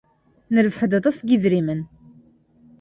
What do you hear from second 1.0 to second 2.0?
n yidrimen.